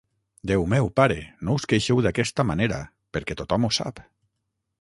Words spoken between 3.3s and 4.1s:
tothom ho sap.